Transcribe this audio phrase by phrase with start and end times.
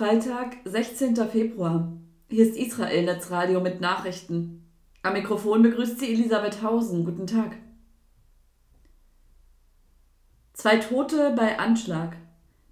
[0.00, 1.14] Freitag, 16.
[1.28, 1.92] Februar.
[2.30, 4.66] Hier ist Israel Netzradio mit Nachrichten.
[5.02, 7.04] Am Mikrofon begrüßt sie Elisabeth Hausen.
[7.04, 7.58] Guten Tag.
[10.54, 12.16] Zwei Tote bei Anschlag.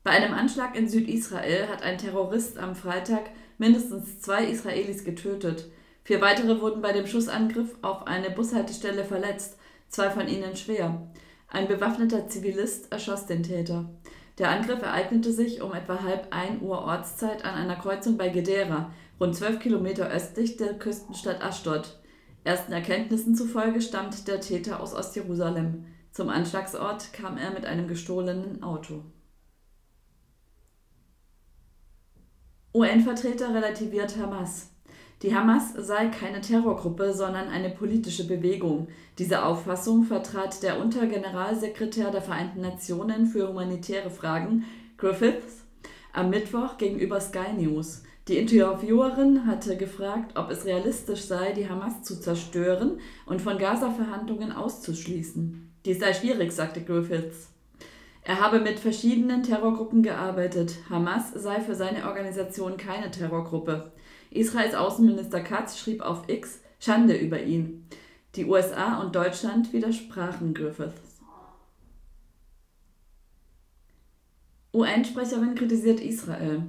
[0.04, 3.24] Bei einem Anschlag in Südisrael hat ein Terrorist am Freitag
[3.58, 5.71] mindestens zwei Israelis getötet.
[6.04, 9.58] Vier weitere wurden bei dem Schussangriff auf eine Bushaltestelle verletzt,
[9.90, 11.06] zwei von ihnen schwer.
[11.49, 13.90] Ein bewaffneter Zivilist erschoss den Täter.
[14.38, 18.92] Der Angriff ereignete sich um etwa halb ein Uhr Ortszeit an einer Kreuzung bei Gedera,
[19.19, 21.98] rund zwölf Kilometer östlich der Küstenstadt Ashdod.
[22.45, 25.87] Ersten Erkenntnissen zufolge stammt der Täter aus Ostjerusalem.
[26.12, 29.02] Zum Anschlagsort kam er mit einem gestohlenen Auto.
[32.73, 34.70] UN-Vertreter relativiert Hamas.
[35.23, 38.87] Die Hamas sei keine Terrorgruppe, sondern eine politische Bewegung.
[39.19, 44.65] Diese Auffassung vertrat der Untergeneralsekretär der Vereinten Nationen für humanitäre Fragen,
[44.97, 45.65] Griffiths,
[46.13, 48.05] am Mittwoch gegenüber Sky News.
[48.29, 54.53] Die Interviewerin hatte gefragt, ob es realistisch sei, die Hamas zu zerstören und von Gaza-Verhandlungen
[54.53, 55.73] auszuschließen.
[55.85, 57.49] Dies sei schwierig, sagte Griffiths.
[58.29, 60.74] Er habe mit verschiedenen Terrorgruppen gearbeitet.
[60.90, 63.90] Hamas sei für seine Organisation keine Terrorgruppe.
[64.30, 67.88] Israels Außenminister Katz schrieb auf X Schande über ihn.
[68.34, 71.22] Die USA und Deutschland widersprachen Griffiths.
[74.74, 76.64] UN-Sprecherin kritisiert Israel.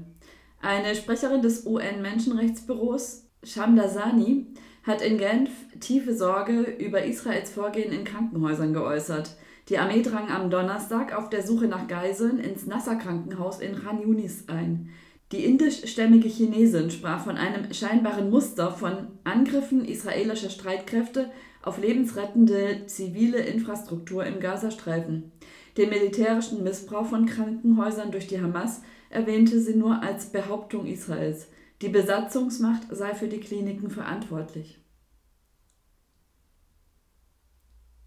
[0.62, 4.48] Eine Sprecherin des UN-Menschenrechtsbüros, Shamdasani,
[4.84, 5.52] hat in Genf
[5.82, 9.36] tiefe Sorge über Israels Vorgehen in Krankenhäusern geäußert.
[9.70, 14.46] Die Armee drang am Donnerstag auf der Suche nach Geiseln ins Nasser-Krankenhaus in Khan Yunis
[14.48, 14.90] ein.
[15.32, 21.30] Die indischstämmige Chinesin sprach von einem scheinbaren Muster von Angriffen israelischer Streitkräfte
[21.62, 25.32] auf lebensrettende zivile Infrastruktur im Gazastreifen.
[25.78, 28.82] Den militärischen Missbrauch von Krankenhäusern durch die Hamas
[29.12, 31.48] erwähnte sie nur als Behauptung Israels.
[31.84, 34.80] Die Besatzungsmacht sei für die Kliniken verantwortlich.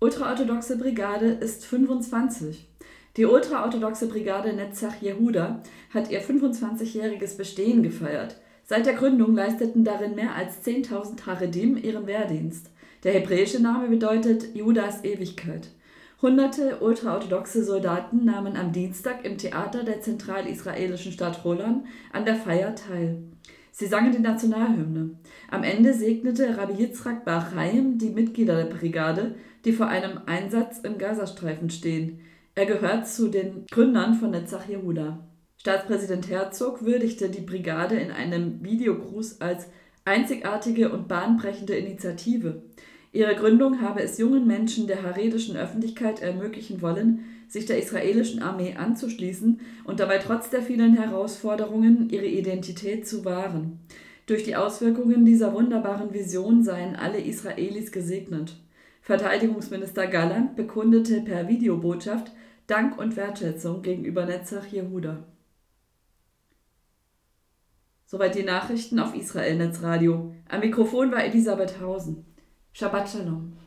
[0.02, 2.66] Ultraorthodoxe Brigade ist 25.
[3.16, 5.62] Die ultraorthodoxe Brigade Netzach Yehuda
[5.94, 8.34] hat ihr 25-jähriges Bestehen gefeiert.
[8.64, 12.70] Seit der Gründung leisteten darin mehr als 10.000 Haredim ihren Wehrdienst.
[13.04, 15.68] Der hebräische Name bedeutet Judas Ewigkeit.
[16.20, 22.74] Hunderte ultraorthodoxe Soldaten nahmen am Dienstag im Theater der zentralisraelischen Stadt Holon an der Feier
[22.74, 23.22] teil.
[23.82, 25.16] Sie sangen die Nationalhymne.
[25.50, 29.34] Am Ende segnete Rabbi Yitzhak Bar Chaim die Mitglieder der Brigade,
[29.64, 32.20] die vor einem Einsatz im Gazastreifen stehen.
[32.54, 35.26] Er gehört zu den Gründern von Netzach Yehuda.
[35.56, 39.66] Staatspräsident Herzog würdigte die Brigade in einem Videogruß als
[40.04, 42.62] einzigartige und bahnbrechende Initiative.
[43.10, 48.76] Ihre Gründung habe es jungen Menschen der haredischen Öffentlichkeit ermöglichen wollen, sich der israelischen Armee
[48.76, 53.78] anzuschließen und dabei trotz der vielen Herausforderungen ihre Identität zu wahren.
[54.24, 58.56] Durch die Auswirkungen dieser wunderbaren Vision seien alle Israelis gesegnet.
[59.02, 62.32] Verteidigungsminister Galland bekundete per Videobotschaft
[62.68, 65.24] Dank und Wertschätzung gegenüber Netzach Jehuda.
[68.06, 70.34] Soweit die Nachrichten auf Israel Netzradio.
[70.48, 72.24] Am Mikrofon war Elisabeth Hausen.
[72.72, 73.58] Shabbat Shalom.